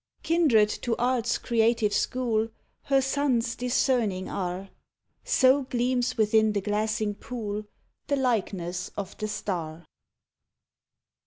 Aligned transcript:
Kindred 0.23 0.67
to 0.81 0.95
Art's 0.97 1.37
creative 1.37 1.93
school 1.93 2.49
Her 2.85 3.03
sons 3.03 3.55
discerning 3.55 4.27
are: 4.27 4.69
So 5.23 5.61
gleams 5.65 6.17
within 6.17 6.53
the 6.53 6.61
glassing 6.61 7.13
pool 7.13 7.65
The 8.07 8.15
likeness 8.15 8.89
of 8.97 9.15
the 9.19 9.27
star. 9.27 9.85